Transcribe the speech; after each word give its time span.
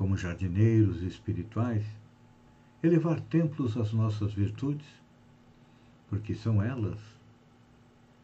como 0.00 0.16
jardineiros 0.16 1.02
espirituais, 1.02 1.84
elevar 2.82 3.20
templos 3.20 3.76
às 3.76 3.92
nossas 3.92 4.32
virtudes, 4.32 4.86
porque 6.08 6.34
são 6.34 6.62
elas 6.62 6.98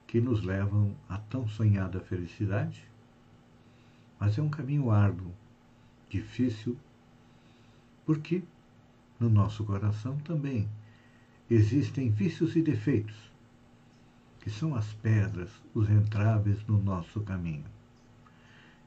que 0.07 0.19
nos 0.19 0.43
levam 0.43 0.97
à 1.07 1.19
tão 1.19 1.47
sonhada 1.47 2.01
felicidade. 2.01 2.83
Mas 4.19 4.39
é 4.39 4.43
um 4.43 4.49
caminho 4.49 4.91
árduo, 4.91 5.31
difícil, 6.09 6.79
porque 8.07 8.43
no 9.21 9.29
nosso 9.29 9.63
coração 9.63 10.17
também 10.21 10.67
existem 11.51 12.09
vícios 12.09 12.57
e 12.57 12.63
defeitos 12.63 13.31
que 14.41 14.49
são 14.49 14.75
as 14.75 14.95
pedras, 14.95 15.51
os 15.75 15.91
entraves 15.91 16.67
no 16.67 16.83
nosso 16.83 17.21
caminho. 17.21 17.67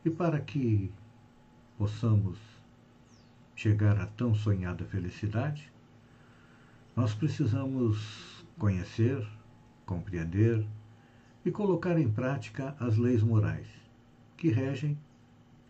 E 0.04 0.10
para 0.10 0.40
que 0.40 0.92
possamos 1.78 2.49
chegar 3.60 4.00
à 4.00 4.06
tão 4.06 4.34
sonhada 4.34 4.86
felicidade, 4.86 5.70
nós 6.96 7.14
precisamos 7.14 8.46
conhecer, 8.58 9.28
compreender 9.86 10.66
e 11.44 11.52
colocar 11.52 12.00
em 12.00 12.10
prática 12.10 12.74
as 12.80 12.96
leis 12.96 13.22
morais 13.22 13.68
que 14.38 14.48
regem 14.48 14.98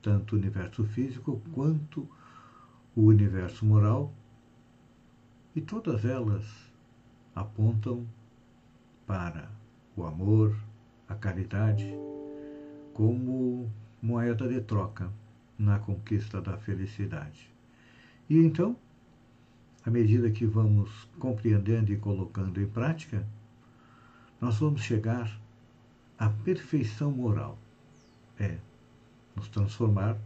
tanto 0.03 0.35
o 0.35 0.37
universo 0.37 0.83
físico 0.83 1.41
quanto 1.51 2.07
o 2.95 3.05
universo 3.05 3.65
moral, 3.65 4.13
e 5.55 5.59
todas 5.59 6.05
elas 6.05 6.45
apontam 7.33 8.05
para 9.07 9.49
o 9.97 10.03
amor, 10.03 10.55
a 11.07 11.15
caridade, 11.15 11.91
como 12.93 13.67
moeda 13.99 14.47
de 14.47 14.61
troca 14.61 15.11
na 15.57 15.79
conquista 15.79 16.39
da 16.39 16.55
felicidade. 16.55 17.58
E 18.29 18.37
então, 18.37 18.77
à 19.83 19.89
medida 19.89 20.29
que 20.29 20.45
vamos 20.45 20.89
compreendendo 21.17 21.91
e 21.91 21.97
colocando 21.97 22.61
em 22.61 22.67
prática, 22.67 23.25
nós 24.39 24.57
vamos 24.59 24.81
chegar 24.81 25.39
à 26.17 26.29
perfeição 26.29 27.11
moral. 27.11 27.57
É, 28.39 28.57
nos 29.35 29.47
transformar 29.49 30.17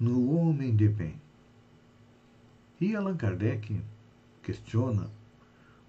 no 0.00 0.34
homem 0.36 0.74
de 0.74 0.88
bem. 0.88 1.14
E 2.80 2.94
Allan 2.94 3.16
Kardec 3.16 3.80
questiona 4.42 5.10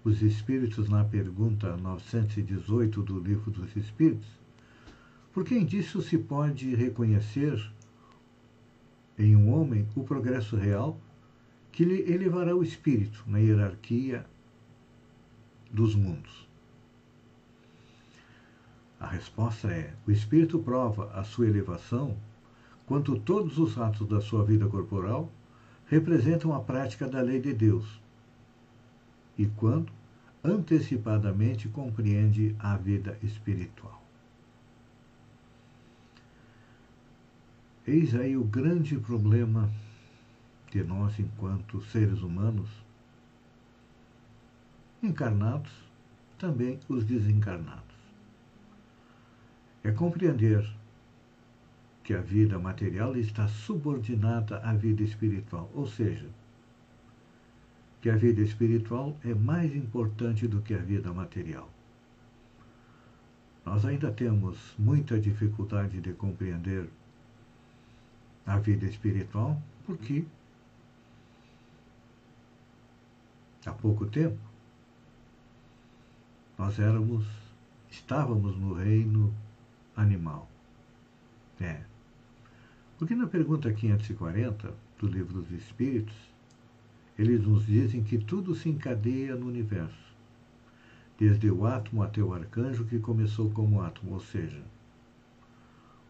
os 0.04 0.22
Espíritos 0.22 0.88
na 0.88 1.04
pergunta 1.04 1.76
918 1.76 3.02
do 3.02 3.18
Livro 3.18 3.50
dos 3.50 3.76
Espíritos, 3.76 4.28
por 5.32 5.44
quem 5.44 5.66
disso 5.66 6.00
se 6.00 6.16
pode 6.16 6.74
reconhecer 6.74 7.72
em 9.18 9.36
um 9.36 9.52
homem 9.52 9.86
o 9.94 10.02
progresso 10.02 10.56
real 10.56 10.98
que 11.78 11.84
lhe 11.84 12.12
elevará 12.12 12.56
o 12.56 12.62
espírito 12.64 13.22
na 13.24 13.38
hierarquia 13.38 14.26
dos 15.70 15.94
mundos? 15.94 16.48
A 18.98 19.06
resposta 19.06 19.68
é: 19.68 19.94
o 20.04 20.10
espírito 20.10 20.58
prova 20.58 21.08
a 21.12 21.22
sua 21.22 21.46
elevação 21.46 22.16
quando 22.84 23.20
todos 23.20 23.58
os 23.58 23.78
atos 23.78 24.08
da 24.08 24.20
sua 24.20 24.44
vida 24.44 24.66
corporal 24.66 25.30
representam 25.86 26.52
a 26.52 26.58
prática 26.58 27.06
da 27.06 27.20
lei 27.20 27.40
de 27.40 27.52
Deus. 27.52 28.00
E 29.38 29.46
quando 29.46 29.92
antecipadamente 30.42 31.68
compreende 31.68 32.56
a 32.58 32.76
vida 32.76 33.16
espiritual. 33.22 34.02
Eis 37.86 38.16
aí 38.16 38.36
o 38.36 38.42
grande 38.42 38.98
problema 38.98 39.70
de 40.70 40.82
nós, 40.84 41.18
enquanto 41.18 41.80
seres 41.82 42.20
humanos, 42.22 42.68
encarnados, 45.02 45.72
também 46.38 46.78
os 46.88 47.04
desencarnados. 47.04 47.96
É 49.82 49.90
compreender 49.90 50.68
que 52.04 52.14
a 52.14 52.20
vida 52.20 52.58
material 52.58 53.16
está 53.16 53.46
subordinada 53.48 54.58
à 54.58 54.72
vida 54.72 55.02
espiritual, 55.02 55.70
ou 55.74 55.86
seja, 55.86 56.28
que 58.00 58.08
a 58.08 58.16
vida 58.16 58.40
espiritual 58.40 59.16
é 59.24 59.34
mais 59.34 59.74
importante 59.74 60.46
do 60.46 60.62
que 60.62 60.74
a 60.74 60.78
vida 60.78 61.12
material. 61.12 61.68
Nós 63.64 63.84
ainda 63.84 64.10
temos 64.10 64.74
muita 64.78 65.20
dificuldade 65.20 66.00
de 66.00 66.12
compreender 66.12 66.88
a 68.46 68.58
vida 68.58 68.86
espiritual 68.86 69.60
porque 69.84 70.24
há 73.68 73.72
pouco 73.72 74.06
tempo 74.06 74.38
nós 76.58 76.78
éramos 76.78 77.24
estávamos 77.88 78.56
no 78.56 78.74
reino 78.74 79.32
animal. 79.96 80.48
É. 81.60 81.80
Porque 82.98 83.14
na 83.14 83.26
pergunta 83.26 83.72
540 83.72 84.74
do 84.98 85.06
livro 85.06 85.40
dos 85.40 85.50
Espíritos, 85.52 86.16
eles 87.16 87.40
nos 87.42 87.66
dizem 87.66 88.02
que 88.02 88.18
tudo 88.18 88.54
se 88.54 88.68
encadeia 88.68 89.36
no 89.36 89.46
universo, 89.46 90.14
desde 91.18 91.50
o 91.50 91.64
átomo 91.64 92.02
até 92.02 92.20
o 92.20 92.32
arcanjo 92.32 92.84
que 92.84 92.98
começou 92.98 93.50
como 93.50 93.80
átomo, 93.80 94.14
ou 94.14 94.20
seja, 94.20 94.62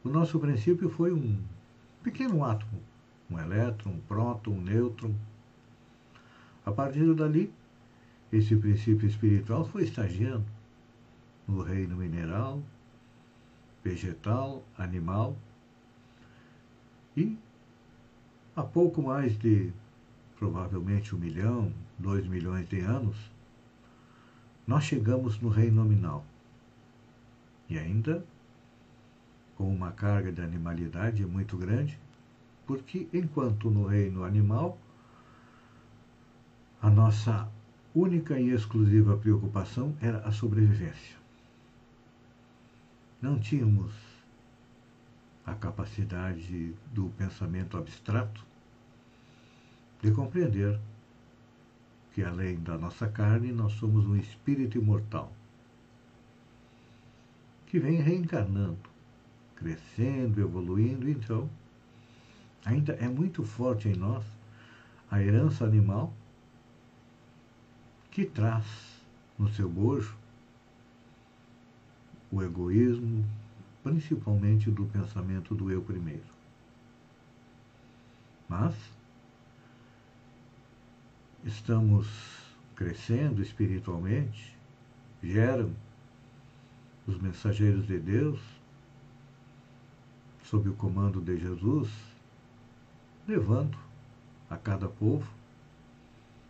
o 0.04 0.08
nosso 0.08 0.38
princípio 0.38 0.88
foi 0.88 1.12
um 1.12 1.38
pequeno 2.02 2.44
átomo, 2.44 2.80
um 3.30 3.38
elétron, 3.38 3.92
um 3.92 4.00
próton, 4.00 4.52
um 4.52 4.60
nêutron. 4.60 5.14
A 6.68 6.70
partir 6.70 7.14
dali, 7.14 7.50
esse 8.30 8.54
princípio 8.54 9.08
espiritual 9.08 9.64
foi 9.64 9.84
estagiando 9.84 10.44
no 11.48 11.62
reino 11.62 11.96
mineral, 11.96 12.62
vegetal, 13.82 14.62
animal 14.76 15.34
e 17.16 17.38
há 18.54 18.62
pouco 18.62 19.00
mais 19.00 19.38
de 19.38 19.72
provavelmente 20.38 21.14
um 21.14 21.18
milhão, 21.18 21.72
dois 21.98 22.26
milhões 22.26 22.68
de 22.68 22.80
anos, 22.80 23.16
nós 24.66 24.84
chegamos 24.84 25.40
no 25.40 25.48
reino 25.48 25.76
nominal. 25.76 26.22
E 27.66 27.78
ainda 27.78 28.22
com 29.56 29.74
uma 29.74 29.90
carga 29.90 30.30
de 30.30 30.42
animalidade 30.42 31.24
muito 31.24 31.56
grande, 31.56 31.98
porque 32.66 33.08
enquanto 33.10 33.70
no 33.70 33.86
reino 33.86 34.22
animal 34.22 34.76
a 36.80 36.88
nossa 36.88 37.50
única 37.94 38.38
e 38.38 38.50
exclusiva 38.50 39.16
preocupação 39.16 39.96
era 40.00 40.18
a 40.18 40.30
sobrevivência. 40.30 41.16
Não 43.20 43.38
tínhamos 43.38 43.92
a 45.44 45.54
capacidade 45.54 46.74
do 46.92 47.08
pensamento 47.16 47.76
abstrato 47.76 48.44
de 50.00 50.12
compreender 50.12 50.78
que 52.14 52.22
além 52.22 52.60
da 52.60 52.78
nossa 52.78 53.08
carne 53.08 53.50
nós 53.50 53.72
somos 53.72 54.06
um 54.06 54.16
espírito 54.16 54.78
imortal 54.78 55.32
que 57.66 57.78
vem 57.78 58.00
reencarnando, 58.00 58.78
crescendo, 59.56 60.40
evoluindo, 60.40 61.08
então 61.08 61.50
ainda 62.64 62.92
é 62.94 63.08
muito 63.08 63.42
forte 63.44 63.88
em 63.88 63.94
nós 63.94 64.24
a 65.10 65.20
herança 65.20 65.64
animal 65.64 66.12
que 68.10 68.24
traz 68.24 68.64
no 69.38 69.48
seu 69.48 69.68
bojo 69.68 70.16
o 72.30 72.42
egoísmo, 72.42 73.24
principalmente 73.82 74.70
do 74.70 74.84
pensamento 74.86 75.54
do 75.54 75.70
eu 75.70 75.80
primeiro. 75.82 76.38
Mas 78.48 78.74
estamos 81.44 82.06
crescendo 82.74 83.42
espiritualmente, 83.42 84.56
vieram 85.22 85.74
os 87.06 87.18
mensageiros 87.20 87.86
de 87.86 87.98
Deus, 87.98 88.40
sob 90.44 90.68
o 90.68 90.74
comando 90.74 91.20
de 91.20 91.38
Jesus, 91.38 91.90
levando 93.26 93.78
a 94.48 94.56
cada 94.56 94.88
povo 94.88 95.28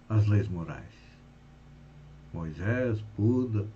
as 0.08 0.26
leis 0.26 0.48
morais. 0.48 1.07
Moisés, 2.32 3.02
Buda, 3.16 3.66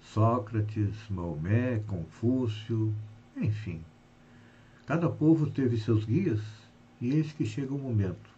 Sócrates, 0.00 0.94
Maomé, 1.08 1.80
Confúcio, 1.86 2.94
enfim. 3.36 3.82
Cada 4.86 5.08
povo 5.08 5.50
teve 5.50 5.78
seus 5.78 6.04
guias 6.04 6.40
e 7.00 7.12
eis 7.12 7.32
que 7.32 7.44
chega 7.44 7.72
o 7.72 7.78
momento 7.78 8.30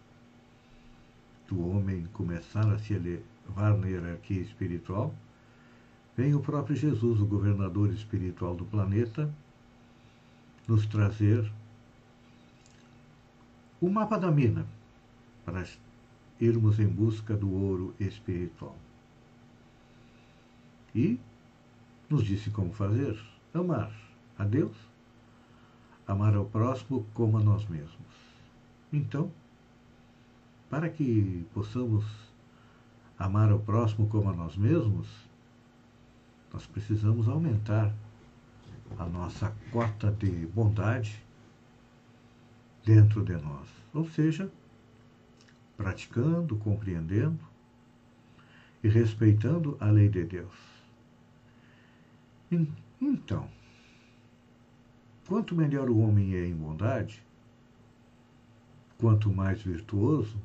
do 1.47 1.69
homem 1.69 2.07
começar 2.13 2.67
a 2.71 2.79
se 2.79 2.93
elevar 2.93 3.77
na 3.77 3.87
hierarquia 3.87 4.41
espiritual. 4.41 5.13
Vem 6.17 6.33
o 6.33 6.39
próprio 6.39 6.75
Jesus, 6.75 7.19
o 7.19 7.25
governador 7.25 7.91
espiritual 7.91 8.55
do 8.55 8.65
planeta, 8.65 9.31
nos 10.67 10.85
trazer 10.85 11.51
o 13.81 13.89
mapa 13.89 14.17
da 14.17 14.31
mina 14.31 14.65
para 15.45 15.65
irmos 16.39 16.79
em 16.79 16.87
busca 16.87 17.35
do 17.35 17.51
ouro 17.51 17.93
espiritual. 17.99 18.75
E 20.95 21.19
nos 22.09 22.23
disse 22.23 22.49
como 22.49 22.73
fazer: 22.73 23.21
amar 23.53 23.91
a 24.39 24.45
Deus, 24.45 24.75
amar 26.07 26.35
ao 26.35 26.45
próximo 26.45 27.05
como 27.13 27.37
a 27.37 27.41
nós 27.41 27.67
mesmos. 27.67 28.15
Então, 28.93 29.29
para 30.69 30.89
que 30.89 31.45
possamos 31.53 32.05
amar 33.19 33.51
ao 33.51 33.59
próximo 33.59 34.07
como 34.07 34.29
a 34.29 34.33
nós 34.33 34.55
mesmos, 34.55 35.07
nós 36.53 36.65
precisamos 36.65 37.27
aumentar 37.27 37.93
a 38.97 39.05
nossa 39.05 39.53
cota 39.71 40.11
de 40.11 40.29
bondade 40.47 41.21
dentro 42.85 43.23
de 43.23 43.33
nós. 43.33 43.67
Ou 43.93 44.07
seja, 44.09 44.49
praticando, 45.75 46.55
compreendendo 46.57 47.39
e 48.83 48.87
respeitando 48.87 49.75
a 49.81 49.87
lei 49.87 50.07
de 50.07 50.23
Deus. 50.23 50.74
Então, 53.01 53.49
quanto 55.27 55.55
melhor 55.55 55.89
o 55.89 55.99
homem 55.99 56.35
é 56.35 56.45
em 56.45 56.55
bondade, 56.55 57.23
quanto 58.97 59.31
mais 59.31 59.61
virtuoso, 59.61 60.37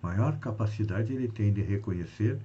maior 0.00 0.38
capacidade 0.38 1.12
ele 1.12 1.28
tem 1.28 1.52
de 1.52 1.62
reconhecer 1.62 2.40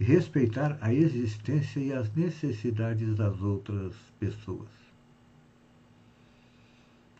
e 0.00 0.04
respeitar 0.04 0.78
a 0.80 0.92
existência 0.92 1.80
e 1.80 1.92
as 1.92 2.12
necessidades 2.14 3.16
das 3.16 3.40
outras 3.40 3.94
pessoas. 4.18 4.68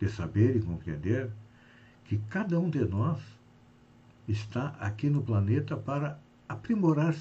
De 0.00 0.08
saber 0.08 0.56
e 0.56 0.62
compreender 0.62 1.30
que 2.04 2.18
cada 2.30 2.58
um 2.58 2.70
de 2.70 2.84
nós 2.84 3.20
está 4.28 4.68
aqui 4.78 5.10
no 5.10 5.22
planeta 5.22 5.76
para 5.76 6.18
aprimorar 6.48 7.14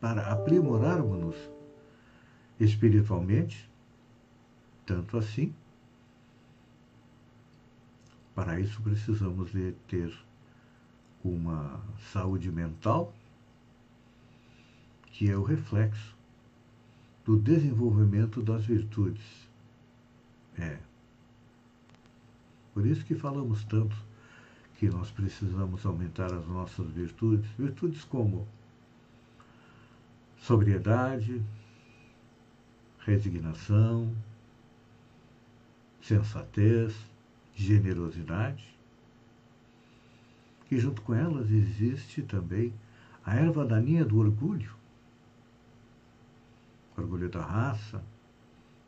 para 0.00 0.32
aprimorarmos-nos 0.32 1.36
espiritualmente, 2.60 3.68
tanto 4.84 5.16
assim, 5.16 5.54
para 8.34 8.60
isso 8.60 8.80
precisamos 8.82 9.50
de 9.50 9.72
ter 9.88 10.14
uma 11.24 11.80
saúde 12.12 12.50
mental 12.50 13.12
que 15.06 15.30
é 15.30 15.36
o 15.36 15.42
reflexo 15.42 16.16
do 17.24 17.36
desenvolvimento 17.36 18.40
das 18.42 18.64
virtudes. 18.64 19.48
É. 20.56 20.78
Por 22.72 22.86
isso 22.86 23.04
que 23.04 23.14
falamos 23.14 23.64
tanto 23.64 23.94
que 24.78 24.88
nós 24.88 25.10
precisamos 25.10 25.84
aumentar 25.84 26.32
as 26.32 26.46
nossas 26.46 26.90
virtudes, 26.90 27.50
virtudes 27.58 28.02
como 28.04 28.48
sobriedade, 30.38 31.42
resignação, 33.10 34.14
sensatez, 36.00 36.94
generosidade, 37.54 38.64
e 40.70 40.78
junto 40.78 41.02
com 41.02 41.12
elas 41.12 41.50
existe 41.50 42.22
também 42.22 42.72
a 43.24 43.34
erva 43.34 43.66
daninha 43.66 44.04
do 44.04 44.18
orgulho, 44.18 44.72
orgulho 46.96 47.28
da 47.28 47.42
raça, 47.42 48.02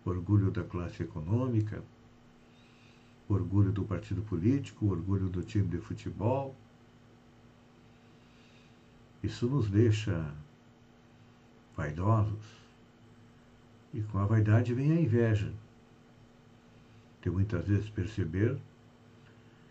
orgulho 0.05 0.53
da 0.53 0.63
classe 0.63 1.03
econômica, 1.03 1.83
orgulho 3.29 3.73
do 3.73 3.83
partido 3.83 4.23
político, 4.23 4.87
orgulho 4.87 5.29
do 5.29 5.43
time 5.43 5.67
de 5.67 5.79
futebol. 5.79 6.55
Isso 9.21 9.49
nos 9.49 9.69
deixa 9.69 10.33
vaidosos. 11.77 12.62
E 13.93 14.01
com 14.03 14.19
a 14.19 14.27
vaidade 14.27 14.73
vem 14.73 14.93
a 14.93 15.01
inveja. 15.01 15.53
De 17.23 17.31
muitas 17.31 17.67
vezes 17.67 17.89
perceber 17.91 18.59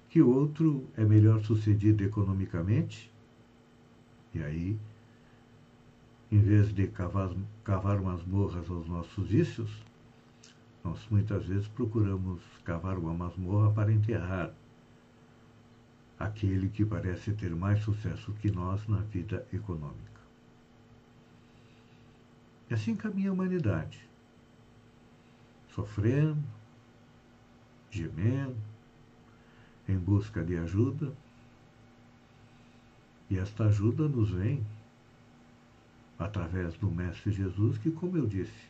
que 0.10 0.22
o 0.22 0.30
outro 0.30 0.88
é 0.98 1.04
melhor 1.04 1.42
sucedido 1.42 2.04
economicamente, 2.04 3.12
e 4.34 4.44
aí, 4.44 4.80
em 6.32 6.40
vez 6.40 6.74
de 6.74 6.88
cavar, 6.88 7.34
cavar 7.64 8.02
masmorras 8.02 8.70
aos 8.70 8.88
nossos 8.88 9.28
vícios, 9.28 9.70
nós 10.84 11.00
muitas 11.10 11.46
vezes 11.46 11.68
procuramos 11.68 12.42
cavar 12.64 12.98
uma 12.98 13.14
masmorra 13.14 13.72
para 13.72 13.92
enterrar 13.92 14.54
aquele 16.20 16.70
que 16.70 16.86
parece 16.86 17.34
ter 17.34 17.56
mais 17.56 17.82
sucesso 17.82 18.34
que 18.34 18.52
nós 18.52 18.86
na 18.88 18.98
vida 18.98 19.46
econômica. 19.52 20.22
E 22.70 22.74
assim 22.74 22.96
caminha 22.96 23.30
a 23.30 23.34
humanidade, 23.34 24.08
sofrendo, 25.76 26.44
gemendo, 27.90 28.58
em 29.88 29.98
busca 29.98 30.44
de 30.44 30.58
ajuda, 30.58 31.12
e 33.30 33.38
esta 33.38 33.66
ajuda 33.66 34.08
nos 34.08 34.30
vem 34.30 34.66
através 36.20 36.76
do 36.76 36.92
Mestre 36.92 37.32
Jesus, 37.32 37.78
que, 37.78 37.90
como 37.90 38.18
eu 38.18 38.28
disse, 38.28 38.70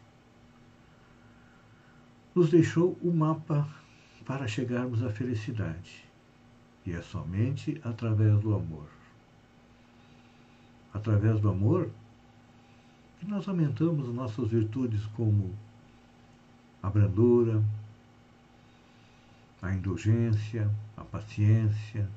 nos 2.34 2.50
deixou 2.50 2.98
o 3.02 3.12
mapa 3.12 3.68
para 4.26 4.48
chegarmos 4.48 5.04
à 5.04 5.10
felicidade. 5.10 6.06
E 6.86 6.94
é 6.94 7.02
somente 7.02 7.80
através 7.84 8.40
do 8.40 8.56
amor. 8.56 8.88
Através 10.94 11.40
do 11.40 11.50
amor 11.50 11.90
que 13.20 13.26
nós 13.26 13.48
aumentamos 13.48 14.14
nossas 14.14 14.48
virtudes 14.48 15.06
como 15.08 15.54
a 16.82 16.90
brandura, 16.90 17.64
a 19.62 19.74
indulgência, 19.74 20.70
a 20.98 21.04
paciência. 21.04 22.10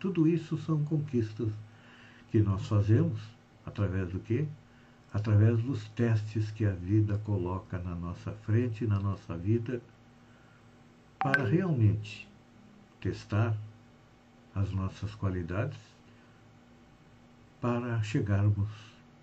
Tudo 0.00 0.26
isso 0.26 0.58
são 0.58 0.84
conquistas 0.84 1.52
que 2.30 2.40
nós 2.40 2.66
fazemos 2.66 3.20
através 3.64 4.10
do 4.10 4.18
quê? 4.18 4.46
Através 5.12 5.62
dos 5.62 5.88
testes 5.90 6.50
que 6.50 6.64
a 6.64 6.72
vida 6.72 7.18
coloca 7.24 7.78
na 7.78 7.94
nossa 7.94 8.32
frente, 8.32 8.86
na 8.86 8.98
nossa 8.98 9.36
vida, 9.36 9.80
para 11.18 11.44
realmente 11.44 12.28
testar 13.00 13.56
as 14.54 14.70
nossas 14.72 15.14
qualidades 15.14 15.78
para 17.60 18.02
chegarmos 18.02 18.68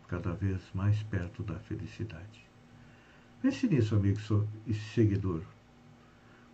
cada 0.07 0.33
vez 0.33 0.61
mais 0.73 1.03
perto 1.03 1.43
da 1.43 1.59
felicidade. 1.59 2.50
Pense 3.41 3.67
nisso, 3.67 3.95
amigo 3.95 4.19
e 4.67 4.73
seguidor. 4.73 5.41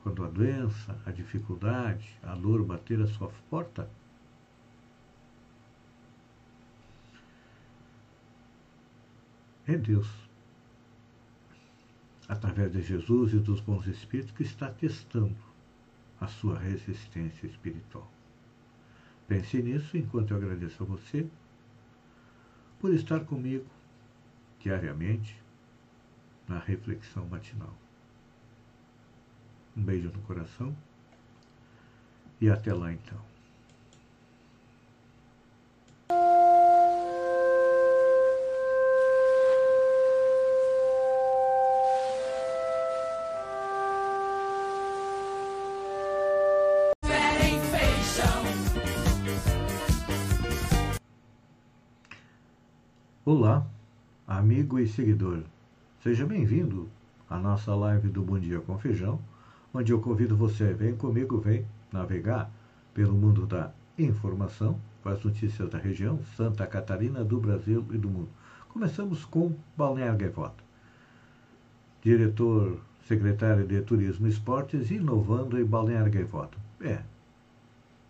Quando 0.02 0.24
a 0.24 0.30
doença, 0.30 0.98
a 1.06 1.12
dificuldade, 1.12 2.18
a 2.24 2.34
dor 2.34 2.64
bater 2.64 3.02
a 3.02 3.08
sua 3.08 3.30
porta, 3.50 3.90
é 9.68 9.76
Deus, 9.76 10.08
através 12.30 12.72
de 12.72 12.82
Jesus 12.82 13.34
e 13.34 13.40
dos 13.40 13.60
bons 13.60 13.86
espíritos, 13.86 14.32
que 14.32 14.44
está 14.44 14.72
testando 14.72 15.36
a 16.22 16.28
sua 16.28 16.58
resistência 16.58 17.48
espiritual. 17.48 18.10
Pense 19.28 19.62
nisso 19.62 19.98
enquanto 19.98 20.32
eu 20.32 20.38
agradeço 20.38 20.84
a 20.84 20.86
você 20.86 21.28
por 22.80 22.94
estar 22.94 23.20
comigo 23.26 23.66
diariamente 24.62 25.47
na 26.48 26.60
reflexão 26.60 27.26
matinal. 27.28 27.74
Um 29.76 29.84
beijo 29.84 30.10
no 30.10 30.22
coração 30.22 30.76
e 32.40 32.50
até 32.50 32.74
lá 32.74 32.94
então. 32.94 33.20
Olá, 53.26 53.68
amigo 54.26 54.80
e 54.80 54.88
seguidor. 54.88 55.44
Seja 56.04 56.28
bem-vindo 56.28 56.88
à 57.28 57.40
nossa 57.40 57.74
live 57.74 58.08
do 58.10 58.22
Bom 58.22 58.38
Dia 58.38 58.60
com 58.60 58.78
Feijão, 58.78 59.20
onde 59.74 59.92
eu 59.92 60.00
convido 60.00 60.38
você, 60.38 60.72
vem 60.72 60.96
comigo, 60.96 61.40
vem 61.40 61.66
navegar 61.92 62.52
pelo 62.94 63.16
mundo 63.16 63.48
da 63.48 63.72
informação, 63.98 64.80
com 65.02 65.10
as 65.10 65.24
notícias 65.24 65.68
da 65.68 65.80
região, 65.80 66.20
Santa 66.36 66.68
Catarina, 66.68 67.24
do 67.24 67.40
Brasil 67.40 67.84
e 67.92 67.98
do 67.98 68.08
mundo. 68.08 68.30
Começamos 68.70 69.26
com 69.26 69.56
Balneário 69.76 70.20
Gaivota. 70.20 70.64
Diretor, 72.04 72.80
secretário 73.08 73.66
de 73.66 73.82
Turismo 73.82 74.28
e 74.28 74.30
Esportes, 74.30 74.92
inovando 74.92 75.60
em 75.60 75.66
Balneário 75.66 76.12
Gaivota. 76.12 76.58
É, 76.80 77.02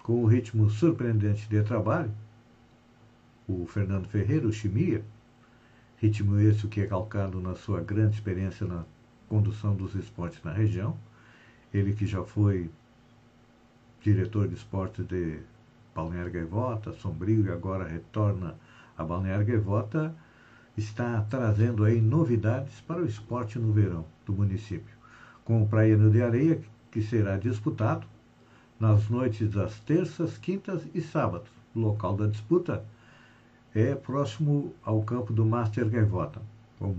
com 0.03 0.21
um 0.21 0.25
ritmo 0.25 0.69
surpreendente 0.69 1.47
de 1.47 1.63
trabalho, 1.63 2.11
o 3.47 3.65
Fernando 3.65 4.09
Ferreira, 4.09 4.45
o 4.45 4.51
Chimia, 4.51 5.05
ritmo 5.97 6.39
esse 6.39 6.67
que 6.67 6.81
é 6.81 6.85
calcado 6.85 7.41
na 7.41 7.55
sua 7.55 7.81
grande 7.81 8.15
experiência 8.15 8.65
na 8.65 8.83
condução 9.27 9.75
dos 9.75 9.95
esportes 9.95 10.41
na 10.43 10.51
região. 10.51 10.95
Ele 11.73 11.93
que 11.93 12.05
já 12.05 12.23
foi 12.23 12.69
diretor 14.01 14.47
de 14.47 14.53
esportes 14.53 15.05
de 15.05 15.39
Balneário 15.93 16.31
Gaivota, 16.31 16.93
Sombrio 16.93 17.45
e 17.45 17.51
agora 17.51 17.87
retorna 17.87 18.55
a 18.97 19.03
Balneário 19.03 19.45
Gaivota, 19.45 20.15
está 20.77 21.21
trazendo 21.23 21.83
aí 21.83 21.99
novidades 21.99 22.79
para 22.81 23.01
o 23.01 23.05
esporte 23.05 23.57
no 23.57 23.73
verão 23.73 24.05
do 24.25 24.33
município. 24.33 24.95
Com 25.43 25.63
o 25.63 25.67
Praiano 25.67 26.11
de 26.11 26.21
Areia, 26.21 26.61
que 26.91 27.01
será 27.01 27.37
disputado 27.37 28.05
nas 28.79 29.09
noites 29.09 29.49
das 29.49 29.79
terças, 29.79 30.37
quintas 30.37 30.87
e 30.93 31.01
sábados. 31.01 31.49
O 31.75 31.79
local 31.79 32.15
da 32.15 32.27
disputa 32.27 32.85
é 33.79 33.93
próximo 33.93 34.73
ao 34.83 35.03
campo 35.03 35.31
do 35.31 35.45
Master 35.45 35.87
Gaivota. 35.87 36.41
Com 36.79 36.95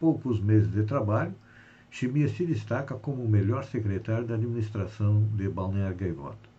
poucos 0.00 0.40
meses 0.40 0.72
de 0.72 0.82
trabalho, 0.82 1.34
Chimia 1.90 2.26
se 2.26 2.46
destaca 2.46 2.94
como 2.94 3.22
o 3.22 3.28
melhor 3.28 3.64
secretário 3.64 4.26
da 4.26 4.34
administração 4.34 5.28
de 5.34 5.46
Balneário 5.46 5.94
Gaivota. 5.94 6.50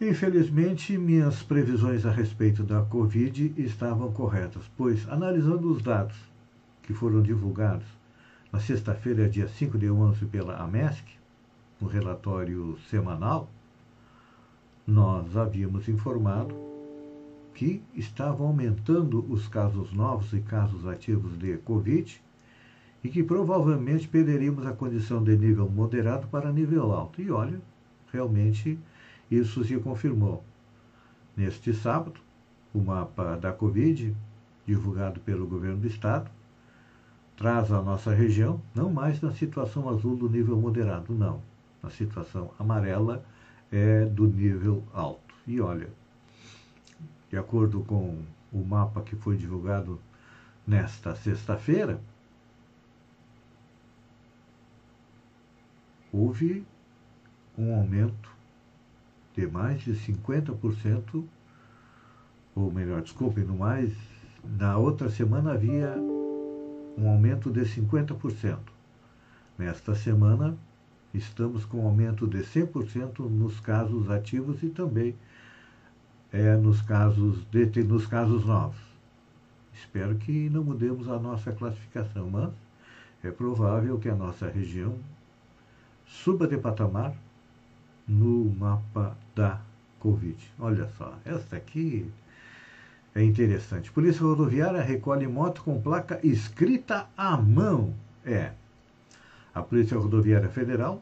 Infelizmente, 0.00 0.96
minhas 0.96 1.42
previsões 1.42 2.06
a 2.06 2.10
respeito 2.10 2.62
da 2.62 2.80
Covid 2.80 3.52
estavam 3.58 4.10
corretas, 4.12 4.62
pois, 4.78 5.06
analisando 5.08 5.70
os 5.70 5.82
dados 5.82 6.16
que 6.82 6.94
foram 6.94 7.20
divulgados 7.20 7.86
na 8.50 8.60
sexta-feira, 8.60 9.28
dia 9.28 9.46
5 9.46 9.76
de 9.76 9.90
11, 9.90 10.24
pela 10.26 10.56
AMESC, 10.56 11.04
no 11.78 11.86
relatório 11.86 12.78
semanal, 12.88 13.50
nós 14.86 15.36
havíamos 15.36 15.86
informado 15.86 16.73
que 17.54 17.82
estavam 17.94 18.48
aumentando 18.48 19.24
os 19.32 19.46
casos 19.48 19.92
novos 19.92 20.32
e 20.32 20.40
casos 20.40 20.86
ativos 20.86 21.38
de 21.38 21.56
Covid 21.58 22.20
e 23.02 23.08
que 23.08 23.22
provavelmente 23.22 24.08
perderíamos 24.08 24.66
a 24.66 24.72
condição 24.72 25.22
de 25.22 25.36
nível 25.36 25.68
moderado 25.68 26.26
para 26.28 26.52
nível 26.52 26.92
alto. 26.92 27.22
E 27.22 27.30
olha, 27.30 27.60
realmente 28.12 28.78
isso 29.30 29.64
se 29.64 29.76
confirmou. 29.78 30.42
Neste 31.36 31.72
sábado, 31.72 32.20
o 32.72 32.80
mapa 32.80 33.36
da 33.36 33.52
Covid, 33.52 34.14
divulgado 34.66 35.20
pelo 35.20 35.46
governo 35.46 35.78
do 35.78 35.86
estado, 35.86 36.30
traz 37.36 37.70
a 37.70 37.82
nossa 37.82 38.12
região 38.12 38.60
não 38.74 38.90
mais 38.90 39.20
na 39.20 39.32
situação 39.32 39.88
azul 39.88 40.16
do 40.16 40.28
nível 40.28 40.56
moderado, 40.56 41.14
não. 41.14 41.40
Na 41.82 41.90
situação 41.90 42.50
amarela 42.58 43.24
é 43.70 44.04
do 44.06 44.26
nível 44.26 44.82
alto. 44.92 45.34
E 45.46 45.60
olha, 45.60 45.88
de 47.34 47.38
acordo 47.40 47.80
com 47.80 48.22
o 48.52 48.64
mapa 48.64 49.02
que 49.02 49.16
foi 49.16 49.36
divulgado 49.36 50.00
nesta 50.64 51.16
sexta-feira, 51.16 52.00
houve 56.12 56.64
um 57.58 57.74
aumento 57.74 58.30
de 59.34 59.48
mais 59.48 59.80
de 59.80 59.94
50%, 59.94 61.24
ou 62.54 62.70
melhor, 62.70 63.02
desculpe, 63.02 63.40
no 63.40 63.56
mais, 63.56 63.92
na 64.44 64.78
outra 64.78 65.10
semana 65.10 65.54
havia 65.54 65.96
um 66.96 67.08
aumento 67.08 67.50
de 67.50 67.62
50%. 67.62 68.58
Nesta 69.58 69.92
semana, 69.96 70.56
estamos 71.12 71.64
com 71.64 71.80
um 71.80 71.86
aumento 71.86 72.28
de 72.28 72.44
100% 72.44 73.28
nos 73.28 73.58
casos 73.58 74.08
ativos 74.08 74.62
e 74.62 74.68
também 74.68 75.16
é, 76.34 76.56
nos, 76.56 76.82
casos 76.82 77.46
nos 77.86 78.06
casos 78.08 78.44
novos. 78.44 78.76
Espero 79.72 80.16
que 80.16 80.50
não 80.50 80.64
mudemos 80.64 81.08
a 81.08 81.16
nossa 81.16 81.52
classificação, 81.52 82.28
mas 82.28 82.50
é 83.22 83.30
provável 83.30 83.98
que 83.98 84.08
a 84.08 84.16
nossa 84.16 84.48
região 84.48 84.96
suba 86.04 86.48
de 86.48 86.56
patamar 86.58 87.14
no 88.06 88.52
mapa 88.58 89.16
da 89.34 89.60
Covid. 90.00 90.36
Olha 90.58 90.88
só, 90.98 91.16
essa 91.24 91.56
aqui 91.56 92.10
é 93.14 93.22
interessante. 93.22 93.92
Polícia 93.92 94.22
Rodoviária 94.22 94.82
recolhe 94.82 95.28
moto 95.28 95.62
com 95.62 95.80
placa 95.80 96.18
escrita 96.26 97.06
à 97.16 97.36
mão. 97.36 97.94
É. 98.26 98.50
A 99.54 99.62
Polícia 99.62 99.96
Rodoviária 99.96 100.48
Federal, 100.48 101.00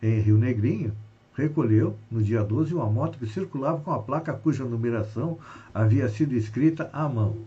em 0.00 0.20
Rio 0.20 0.38
Negrinho, 0.38 0.96
recolheu, 1.34 1.96
no 2.10 2.22
dia 2.22 2.42
12, 2.42 2.74
uma 2.74 2.90
moto 2.90 3.18
que 3.18 3.26
circulava 3.26 3.80
com 3.80 3.92
a 3.92 4.02
placa 4.02 4.32
cuja 4.32 4.64
numeração 4.64 5.38
havia 5.72 6.08
sido 6.08 6.34
escrita 6.34 6.90
à 6.92 7.08
mão. 7.08 7.38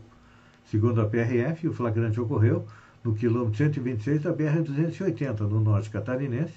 Segundo 0.66 1.02
a 1.02 1.06
PRF, 1.06 1.68
o 1.68 1.74
flagrante 1.74 2.20
ocorreu 2.20 2.66
no 3.04 3.14
quilômetro 3.14 3.58
126 3.58 4.24
da 4.24 4.34
BR-280, 4.34 5.42
no 5.42 5.62
norte 5.62 5.92
catarinense, 5.92 6.56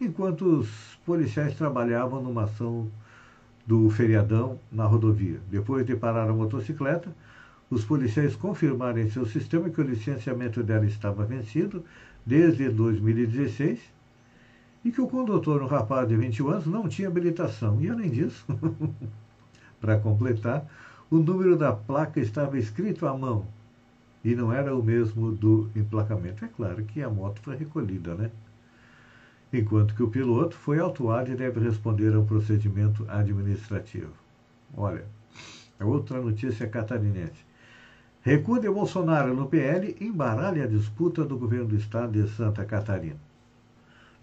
enquanto 0.00 0.44
os 0.44 0.68
policiais 1.06 1.54
trabalhavam 1.54 2.20
numa 2.20 2.44
ação 2.44 2.90
do 3.64 3.88
feriadão 3.90 4.58
na 4.70 4.84
rodovia. 4.84 5.40
Depois 5.50 5.86
de 5.86 5.94
parar 5.94 6.28
a 6.28 6.32
motocicleta, 6.32 7.14
os 7.70 7.84
policiais 7.84 8.34
confirmaram 8.34 8.98
em 8.98 9.08
seu 9.08 9.24
sistema 9.24 9.70
que 9.70 9.80
o 9.80 9.84
licenciamento 9.84 10.62
dela 10.62 10.84
estava 10.84 11.24
vencido 11.24 11.84
desde 12.26 12.68
2016 12.68 13.93
e 14.84 14.92
que 14.92 15.00
o 15.00 15.08
condutor, 15.08 15.62
um 15.62 15.66
rapaz 15.66 16.06
de 16.06 16.16
21 16.16 16.48
anos, 16.48 16.66
não 16.66 16.88
tinha 16.88 17.08
habilitação. 17.08 17.80
E 17.80 17.88
além 17.88 18.10
disso, 18.10 18.44
para 19.80 19.98
completar, 19.98 20.66
o 21.10 21.16
número 21.16 21.56
da 21.56 21.72
placa 21.72 22.20
estava 22.20 22.58
escrito 22.58 23.06
à 23.06 23.16
mão 23.16 23.46
e 24.24 24.34
não 24.34 24.52
era 24.52 24.74
o 24.74 24.82
mesmo 24.82 25.32
do 25.32 25.70
emplacamento. 25.74 26.44
É 26.44 26.48
claro 26.48 26.84
que 26.84 27.02
a 27.02 27.08
moto 27.08 27.40
foi 27.42 27.56
recolhida, 27.56 28.14
né? 28.14 28.30
Enquanto 29.52 29.94
que 29.94 30.02
o 30.02 30.10
piloto 30.10 30.56
foi 30.56 30.78
autuado 30.80 31.30
e 31.30 31.36
deve 31.36 31.60
responder 31.60 32.14
a 32.14 32.20
um 32.20 32.26
procedimento 32.26 33.06
administrativo. 33.08 34.12
Olha, 34.76 35.04
é 35.78 35.84
outra 35.84 36.20
notícia 36.20 36.66
catarinense. 36.66 37.44
Recuo 38.22 38.58
de 38.58 38.68
Bolsonaro 38.68 39.34
no 39.34 39.46
PL 39.46 39.96
embaralha 40.00 40.64
a 40.64 40.66
disputa 40.66 41.24
do 41.24 41.38
governo 41.38 41.68
do 41.68 41.76
estado 41.76 42.12
de 42.12 42.28
Santa 42.30 42.64
Catarina. 42.64 43.20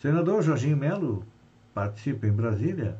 Senador 0.02 0.42
Jorginho 0.42 0.76
Melo 0.76 1.24
participa 1.76 2.26
em 2.26 2.32
Brasília 2.32 2.98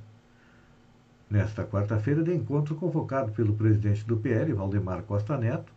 nesta 1.28 1.66
quarta-feira 1.66 2.22
de 2.22 2.32
encontro 2.32 2.76
convocado 2.76 3.32
pelo 3.32 3.56
presidente 3.56 4.06
do 4.06 4.18
PL, 4.18 4.54
Valdemar 4.54 5.02
Costa 5.02 5.36
Neto, 5.36 5.74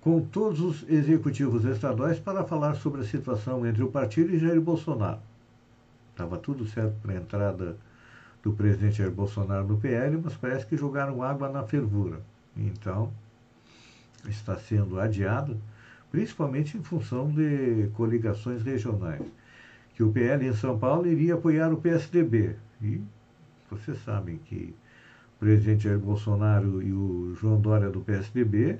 com 0.00 0.20
todos 0.20 0.60
os 0.60 0.84
executivos 0.88 1.64
estaduais 1.64 2.18
para 2.18 2.42
falar 2.42 2.74
sobre 2.74 3.02
a 3.02 3.04
situação 3.04 3.64
entre 3.64 3.84
o 3.84 3.88
partido 3.88 4.34
e 4.34 4.38
Jair 4.40 4.60
Bolsonaro. 4.60 5.20
Estava 6.10 6.36
tudo 6.38 6.66
certo 6.66 6.96
para 7.00 7.12
a 7.12 7.16
entrada 7.18 7.76
do 8.42 8.50
presidente 8.50 8.98
Jair 8.98 9.12
Bolsonaro 9.12 9.64
no 9.64 9.78
PL, 9.78 10.20
mas 10.24 10.34
parece 10.34 10.66
que 10.66 10.76
jogaram 10.76 11.22
água 11.22 11.48
na 11.48 11.62
fervura. 11.62 12.20
Então, 12.56 13.12
está 14.28 14.58
sendo 14.58 14.98
adiado, 14.98 15.56
principalmente 16.10 16.76
em 16.76 16.82
função 16.82 17.30
de 17.30 17.88
coligações 17.94 18.64
regionais 18.64 19.22
que 19.96 20.02
o 20.02 20.12
PL 20.12 20.46
em 20.46 20.52
São 20.52 20.78
Paulo 20.78 21.06
iria 21.06 21.34
apoiar 21.34 21.72
o 21.72 21.78
PSDB. 21.78 22.54
E 22.82 23.00
vocês 23.70 23.98
sabem 24.04 24.36
que 24.36 24.74
o 25.36 25.38
presidente 25.40 25.84
Jair 25.84 25.98
Bolsonaro 25.98 26.82
e 26.82 26.92
o 26.92 27.34
João 27.34 27.58
Dória 27.58 27.88
do 27.88 28.02
PSDB 28.02 28.78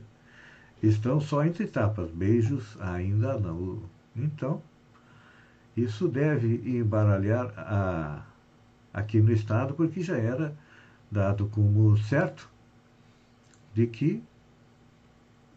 estão 0.82 1.18
só 1.18 1.42
entre 1.42 1.64
etapas, 1.64 2.10
beijos 2.10 2.76
ainda 2.78 3.38
não. 3.38 3.82
Então, 4.14 4.62
isso 5.74 6.06
deve 6.06 6.78
embaralhar 6.78 7.50
a, 7.56 8.22
aqui 8.92 9.18
no 9.18 9.32
Estado, 9.32 9.72
porque 9.72 10.02
já 10.02 10.18
era 10.18 10.54
dado 11.10 11.48
como 11.48 11.96
certo 11.96 12.50
de 13.72 13.86
que 13.86 14.22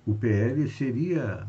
o 0.05 0.15
PL 0.15 0.69
seria 0.69 1.45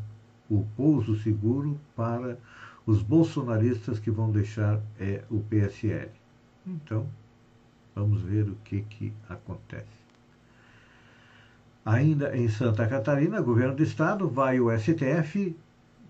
o 0.50 0.66
pouso 0.76 1.16
seguro 1.16 1.78
para 1.94 2.36
os 2.84 3.02
bolsonaristas 3.02 4.00
que 4.00 4.10
vão 4.10 4.30
deixar 4.30 4.80
é 4.98 5.22
o 5.30 5.38
PSL. 5.38 6.10
Então, 6.66 7.06
vamos 7.94 8.20
ver 8.22 8.48
o 8.48 8.56
que, 8.64 8.82
que 8.82 9.12
acontece. 9.28 10.00
Ainda 11.84 12.36
em 12.36 12.48
Santa 12.48 12.86
Catarina, 12.86 13.40
governo 13.40 13.74
do 13.76 13.82
estado 13.82 14.28
vai 14.28 14.60
o 14.60 14.76
STF 14.76 15.56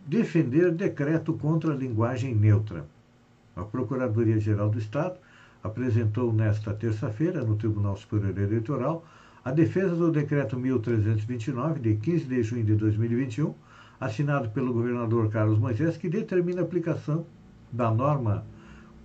defender 0.07 0.73
decreto 0.73 1.35
contra 1.35 1.73
a 1.73 1.77
linguagem 1.77 2.35
neutra. 2.35 2.85
A 3.55 3.63
Procuradoria-Geral 3.63 4.71
do 4.71 4.79
Estado 4.79 5.19
apresentou 5.63 6.33
nesta 6.33 6.73
terça-feira, 6.73 7.45
no 7.45 7.57
Tribunal 7.57 7.97
Superior 7.97 8.37
Eleitoral, 8.39 9.05
a 9.45 9.51
defesa 9.51 9.95
do 9.95 10.11
decreto 10.11 10.59
1329, 10.59 11.81
de 11.81 11.97
15 11.97 12.25
de 12.25 12.43
junho 12.43 12.65
de 12.65 12.75
2021, 12.75 13.55
assinado 14.01 14.49
pelo 14.51 14.73
governador 14.73 15.31
Carlos 15.31 15.59
Moisés, 15.59 15.99
que 15.99 16.09
determina 16.09 16.63
a 16.63 16.65
aplicação 16.65 17.27
da 17.71 17.91
norma 17.91 18.45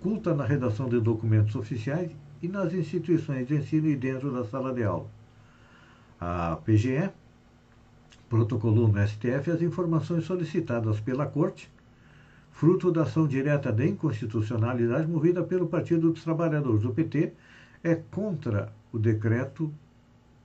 culta 0.00 0.34
na 0.34 0.44
redação 0.44 0.88
de 0.88 0.98
documentos 0.98 1.54
oficiais 1.54 2.10
e 2.42 2.48
nas 2.48 2.72
instituições 2.72 3.46
de 3.46 3.56
ensino 3.56 3.88
e 3.88 3.96
dentro 3.96 4.32
da 4.32 4.44
sala 4.44 4.72
de 4.72 4.82
aula. 4.82 5.06
A 6.18 6.56
PGE 6.64 7.10
protocolou 8.28 8.88
no 8.88 9.06
STF 9.06 9.50
as 9.50 9.62
informações 9.62 10.24
solicitadas 10.24 10.98
pela 10.98 11.26
Corte, 11.26 11.70
fruto 12.50 12.90
da 12.90 13.02
ação 13.02 13.26
direta 13.26 13.70
de 13.70 13.86
inconstitucionalidade 13.86 15.06
movida 15.06 15.42
pelo 15.42 15.66
Partido 15.68 16.10
dos 16.10 16.24
Trabalhadores. 16.24 16.84
O 16.84 16.90
PT 16.90 17.34
é 17.84 17.94
contra 17.94 18.72
o 18.92 18.98
decreto 18.98 19.72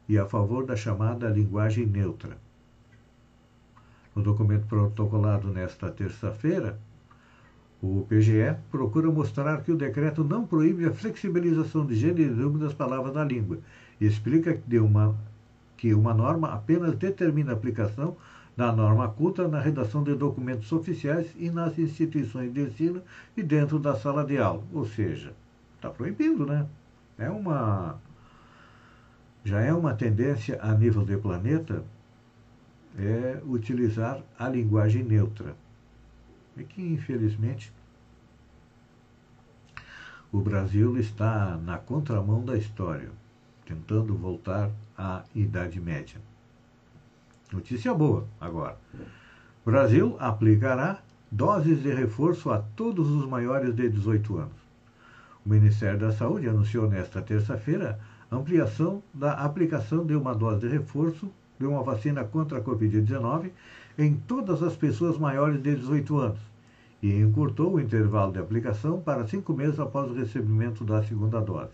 e 0.09 0.17
a 0.17 0.25
favor 0.25 0.65
da 0.65 0.75
chamada 0.75 1.29
linguagem 1.29 1.85
neutra. 1.85 2.37
No 4.15 4.21
documento 4.21 4.67
protocolado 4.67 5.47
nesta 5.49 5.89
terça-feira, 5.89 6.77
o 7.81 8.05
PGE 8.07 8.55
procura 8.69 9.09
mostrar 9.09 9.61
que 9.63 9.71
o 9.71 9.77
decreto 9.77 10.23
não 10.23 10.45
proíbe 10.45 10.85
a 10.85 10.93
flexibilização 10.93 11.85
de 11.85 11.95
gênero 11.95 12.57
das 12.57 12.73
palavras 12.73 13.13
na 13.13 13.23
língua 13.23 13.59
e 13.99 14.05
explica 14.05 14.53
que 14.53 14.79
uma 14.79 15.15
que 15.77 15.95
uma 15.95 16.13
norma 16.13 16.53
apenas 16.53 16.95
determina 16.95 17.51
a 17.51 17.55
aplicação 17.55 18.15
da 18.55 18.71
norma 18.71 19.07
culta 19.07 19.47
na 19.47 19.59
redação 19.59 20.03
de 20.03 20.13
documentos 20.13 20.71
oficiais 20.71 21.33
e 21.35 21.49
nas 21.49 21.79
instituições 21.79 22.53
de 22.53 22.61
ensino 22.61 23.01
e 23.35 23.41
dentro 23.41 23.79
da 23.79 23.95
sala 23.95 24.23
de 24.23 24.37
aula. 24.37 24.61
Ou 24.71 24.85
seja, 24.85 25.33
está 25.75 25.89
proibido, 25.89 26.45
né? 26.45 26.67
É 27.17 27.31
uma. 27.31 27.97
Já 29.43 29.61
é 29.61 29.73
uma 29.73 29.95
tendência 29.95 30.59
a 30.61 30.71
nível 30.75 31.03
de 31.03 31.17
planeta 31.17 31.83
é 32.97 33.41
utilizar 33.45 34.21
a 34.37 34.49
linguagem 34.49 35.03
neutra. 35.03 35.55
E 36.57 36.63
que, 36.63 36.81
infelizmente, 36.81 37.71
o 40.31 40.39
Brasil 40.41 40.97
está 40.97 41.57
na 41.57 41.77
contramão 41.77 42.43
da 42.43 42.57
história 42.57 43.09
tentando 43.65 44.15
voltar 44.15 44.69
à 44.97 45.23
Idade 45.33 45.79
Média. 45.79 46.19
Notícia 47.51 47.93
boa 47.93 48.27
agora. 48.39 48.77
Brasil 49.65 50.17
aplicará 50.19 51.01
doses 51.31 51.81
de 51.81 51.93
reforço 51.93 52.49
a 52.49 52.59
todos 52.59 53.09
os 53.09 53.25
maiores 53.25 53.73
de 53.73 53.89
18 53.89 54.37
anos. 54.37 54.61
O 55.45 55.49
Ministério 55.49 55.99
da 55.99 56.11
Saúde 56.11 56.49
anunciou 56.49 56.89
nesta 56.89 57.21
terça-feira 57.21 57.99
ampliação 58.31 59.01
da 59.13 59.33
aplicação 59.33 60.05
de 60.05 60.15
uma 60.15 60.33
dose 60.33 60.61
de 60.61 60.67
reforço 60.67 61.31
de 61.61 61.67
uma 61.67 61.83
vacina 61.83 62.23
contra 62.23 62.57
a 62.57 62.61
Covid-19 62.61 63.51
em 63.97 64.15
todas 64.15 64.63
as 64.63 64.75
pessoas 64.75 65.17
maiores 65.17 65.61
de 65.61 65.75
18 65.75 66.17
anos 66.17 66.39
e 67.01 67.19
encurtou 67.19 67.73
o 67.73 67.79
intervalo 67.79 68.31
de 68.31 68.39
aplicação 68.39 68.99
para 68.99 69.27
cinco 69.27 69.53
meses 69.53 69.79
após 69.79 70.09
o 70.09 70.13
recebimento 70.13 70.83
da 70.83 71.03
segunda 71.03 71.39
dose. 71.39 71.71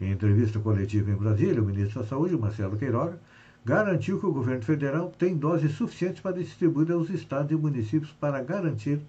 Em 0.00 0.12
entrevista 0.12 0.58
coletiva 0.58 1.10
em 1.10 1.16
Brasília, 1.16 1.60
o 1.60 1.64
ministro 1.64 2.00
da 2.00 2.06
Saúde, 2.06 2.36
Marcelo 2.36 2.76
Queiroga, 2.76 3.18
garantiu 3.64 4.18
que 4.20 4.26
o 4.26 4.32
governo 4.32 4.62
federal 4.62 5.12
tem 5.18 5.36
doses 5.36 5.72
suficientes 5.72 6.20
para 6.20 6.36
distribuir 6.36 6.92
aos 6.92 7.10
estados 7.10 7.50
e 7.50 7.56
municípios 7.56 8.12
para 8.12 8.42
garantir 8.42 9.00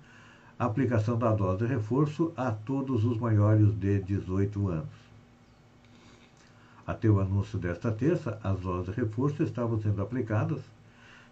a 0.57 0.65
aplicação 0.65 1.17
da 1.17 1.33
dose 1.33 1.59
de 1.59 1.65
reforço 1.67 2.33
a 2.35 2.51
todos 2.51 3.05
os 3.05 3.17
maiores 3.17 3.73
de 3.79 3.99
18 3.99 4.67
anos. 4.67 5.08
Até 6.89 7.07
o 7.09 7.19
anúncio 7.19 7.59
desta 7.59 7.91
terça, 7.91 8.39
as 8.43 8.59
doses 8.59 8.93
de 8.93 8.99
reforço 8.99 9.43
estavam 9.43 9.79
sendo 9.79 10.01
aplicadas 10.01 10.59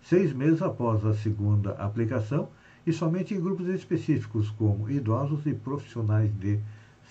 seis 0.03 0.31
meses 0.31 0.61
após 0.61 1.03
a 1.03 1.15
segunda 1.15 1.71
aplicação 1.71 2.49
e 2.85 2.93
somente 2.93 3.33
em 3.33 3.41
grupos 3.41 3.67
específicos, 3.67 4.51
como 4.51 4.89
idosos 4.89 5.45
e 5.47 5.53
profissionais 5.53 6.31
de 6.39 6.59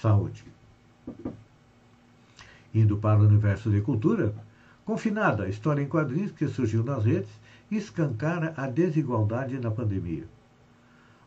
saúde 0.00 0.44
indo 2.78 2.96
para 2.98 3.20
o 3.20 3.24
universo 3.24 3.70
de 3.70 3.80
cultura, 3.80 4.34
confinada 4.84 5.44
a 5.44 5.48
história 5.48 5.82
em 5.82 5.88
quadrinhos 5.88 6.32
que 6.32 6.46
surgiu 6.46 6.84
nas 6.84 7.04
redes 7.04 7.30
escancara 7.70 8.52
a 8.56 8.68
desigualdade 8.68 9.58
na 9.58 9.70
pandemia. 9.70 10.24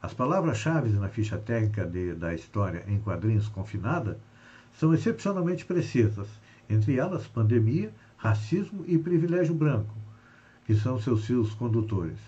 As 0.01 0.13
palavras-chave 0.13 0.89
na 0.91 1.10
ficha 1.10 1.38
técnica 1.38 1.86
de, 1.86 2.13
da 2.13 2.34
história 2.34 2.86
em 2.88 2.99
quadrinhos 2.99 3.49
confinada 3.49 4.17
são 4.73 4.93
excepcionalmente 4.93 5.65
precisas, 5.65 6.27
entre 6.69 6.97
elas 6.97 7.27
pandemia, 7.27 7.91
racismo 8.15 8.84
e 8.86 8.97
privilégio 8.97 9.55
branco, 9.55 9.93
que 10.65 10.75
são 10.75 10.99
seus 10.99 11.25
fios 11.25 11.53
condutores. 11.53 12.19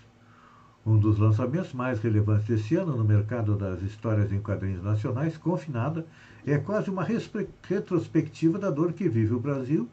Um 0.84 0.98
dos 0.98 1.16
lançamentos 1.16 1.72
mais 1.72 2.00
relevantes 2.00 2.46
desse 2.46 2.74
ano 2.74 2.96
no 2.96 3.04
mercado 3.04 3.56
das 3.56 3.80
histórias 3.82 4.32
em 4.32 4.40
quadrinhos 4.40 4.82
nacionais, 4.82 5.38
Confinada, 5.38 6.04
é 6.44 6.58
quase 6.58 6.90
uma 6.90 7.04
retrospectiva 7.04 8.58
da 8.58 8.68
dor 8.68 8.92
que 8.92 9.08
vive 9.08 9.32
o 9.32 9.38
Brasil 9.38 9.88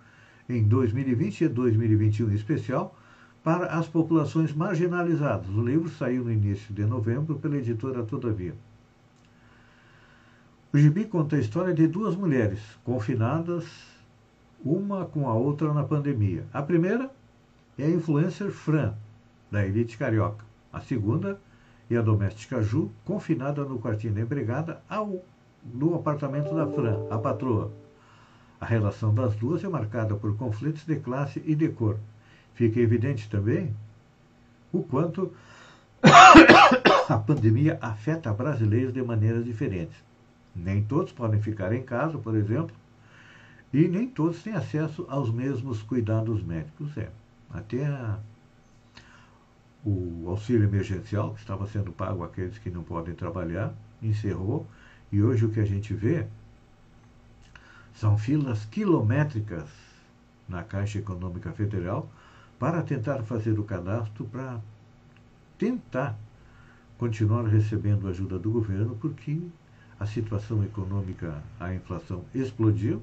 em 0.49 0.63
2020 0.63 1.41
e 1.41 1.47
2021 1.47 2.31
em 2.31 2.33
especial, 2.33 2.97
para 3.43 3.67
as 3.67 3.87
populações 3.87 4.51
marginalizadas. 4.51 5.47
O 5.49 5.61
livro 5.61 5.89
saiu 5.89 6.23
no 6.23 6.31
início 6.31 6.73
de 6.73 6.83
novembro 6.85 7.35
pela 7.35 7.57
editora 7.57 8.03
Todavia. 8.03 8.55
O 10.73 10.77
gibi 10.77 11.05
conta 11.05 11.35
a 11.35 11.39
história 11.39 11.73
de 11.73 11.87
duas 11.87 12.15
mulheres 12.15 12.59
confinadas, 12.83 13.65
uma 14.63 15.05
com 15.05 15.27
a 15.27 15.33
outra 15.33 15.73
na 15.73 15.83
pandemia. 15.83 16.45
A 16.53 16.61
primeira 16.61 17.09
é 17.77 17.85
a 17.85 17.89
influencer 17.89 18.51
Fran, 18.51 18.93
da 19.51 19.65
elite 19.65 19.97
carioca. 19.97 20.43
A 20.71 20.81
segunda 20.81 21.39
é 21.89 21.95
a 21.95 22.01
doméstica 22.01 22.61
Ju, 22.61 22.91
confinada 23.05 23.63
no 23.63 23.79
quartinho 23.79 24.13
da 24.13 24.21
empregada 24.21 24.81
ao, 24.89 25.23
no 25.73 25.95
apartamento 25.95 26.53
da 26.53 26.67
Fran, 26.67 27.07
a 27.09 27.17
patroa. 27.17 27.71
A 28.59 28.65
relação 28.65 29.13
das 29.13 29.35
duas 29.35 29.63
é 29.63 29.69
marcada 29.69 30.15
por 30.15 30.35
conflitos 30.35 30.85
de 30.85 30.97
classe 30.97 31.41
e 31.45 31.55
de 31.55 31.69
cor. 31.69 31.97
Fica 32.53 32.79
evidente 32.79 33.29
também 33.29 33.73
o 34.71 34.83
quanto 34.83 35.33
a 37.09 37.17
pandemia 37.17 37.77
afeta 37.81 38.33
brasileiros 38.33 38.93
de 38.93 39.01
maneiras 39.01 39.45
diferentes. 39.45 39.95
Nem 40.55 40.83
todos 40.83 41.13
podem 41.13 41.41
ficar 41.41 41.71
em 41.73 41.81
casa, 41.81 42.17
por 42.17 42.35
exemplo, 42.35 42.75
e 43.73 43.87
nem 43.87 44.07
todos 44.07 44.41
têm 44.41 44.53
acesso 44.53 45.05
aos 45.09 45.31
mesmos 45.31 45.81
cuidados 45.81 46.43
médicos. 46.43 46.97
É, 46.97 47.09
até 47.51 47.85
a 47.85 48.19
o 49.85 50.25
auxílio 50.27 50.63
emergencial, 50.63 51.33
que 51.33 51.39
estava 51.39 51.65
sendo 51.67 51.91
pago 51.91 52.23
àqueles 52.23 52.57
que 52.57 52.69
não 52.69 52.83
podem 52.83 53.15
trabalhar, 53.15 53.73
encerrou, 54.01 54.67
e 55.11 55.21
hoje 55.21 55.45
o 55.45 55.49
que 55.49 55.59
a 55.59 55.65
gente 55.65 55.93
vê 55.93 56.25
são 57.93 58.17
filas 58.17 58.65
quilométricas 58.65 59.69
na 60.47 60.63
Caixa 60.63 60.99
Econômica 60.99 61.51
Federal 61.51 62.09
para 62.57 62.81
tentar 62.81 63.23
fazer 63.23 63.57
o 63.57 63.63
cadastro 63.63 64.25
para 64.25 64.59
tentar 65.57 66.17
continuar 66.97 67.43
recebendo 67.43 68.07
ajuda 68.07 68.37
do 68.37 68.51
governo, 68.51 68.97
porque 68.99 69.39
a 69.99 70.05
situação 70.05 70.63
econômica, 70.63 71.41
a 71.59 71.73
inflação 71.73 72.23
explodiu, 72.33 73.01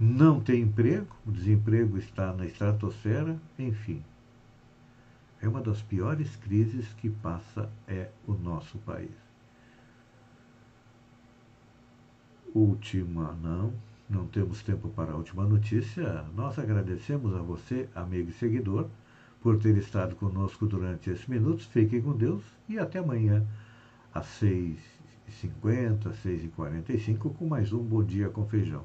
não 0.00 0.40
tem 0.40 0.62
emprego, 0.62 1.14
o 1.26 1.30
desemprego 1.30 1.98
está 1.98 2.32
na 2.32 2.46
estratosfera, 2.46 3.38
enfim 3.58 4.02
é 5.42 5.48
uma 5.48 5.60
das 5.60 5.80
piores 5.80 6.36
crises 6.36 6.86
que 6.94 7.08
passa 7.08 7.68
é 7.88 8.10
o 8.26 8.34
nosso 8.34 8.78
país. 8.78 9.10
Última, 12.54 13.32
não, 13.42 13.72
não 14.08 14.26
temos 14.26 14.62
tempo 14.62 14.88
para 14.88 15.12
a 15.12 15.16
última 15.16 15.44
notícia. 15.46 16.24
Nós 16.34 16.58
agradecemos 16.58 17.34
a 17.34 17.40
você, 17.40 17.88
amigo 17.94 18.30
e 18.30 18.34
seguidor, 18.34 18.88
por 19.40 19.58
ter 19.58 19.76
estado 19.78 20.14
conosco 20.16 20.66
durante 20.66 21.10
esses 21.10 21.26
minutos. 21.26 21.64
Fiquem 21.66 22.02
com 22.02 22.12
Deus 22.12 22.42
e 22.68 22.78
até 22.78 22.98
amanhã, 22.98 23.46
às 24.12 24.26
6h50, 24.42 26.12
6h45, 26.22 27.34
com 27.34 27.46
mais 27.46 27.72
um 27.72 27.82
Bom 27.82 28.02
Dia 28.02 28.28
com 28.28 28.44
Feijão. 28.46 28.84